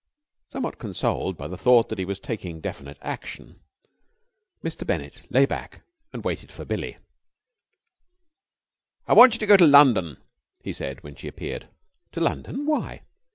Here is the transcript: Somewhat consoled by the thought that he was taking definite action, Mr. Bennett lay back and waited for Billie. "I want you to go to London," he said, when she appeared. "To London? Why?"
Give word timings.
Somewhat 0.49 0.79
consoled 0.79 1.37
by 1.37 1.47
the 1.47 1.59
thought 1.59 1.89
that 1.89 1.99
he 1.99 2.05
was 2.05 2.19
taking 2.19 2.59
definite 2.59 2.97
action, 3.03 3.59
Mr. 4.65 4.83
Bennett 4.83 5.27
lay 5.29 5.45
back 5.45 5.85
and 6.11 6.25
waited 6.25 6.51
for 6.51 6.65
Billie. 6.65 6.97
"I 9.07 9.13
want 9.13 9.35
you 9.35 9.39
to 9.41 9.45
go 9.45 9.57
to 9.57 9.67
London," 9.67 10.17
he 10.63 10.73
said, 10.73 11.03
when 11.03 11.13
she 11.13 11.27
appeared. 11.27 11.67
"To 12.13 12.19
London? 12.19 12.65
Why?" 12.65 13.03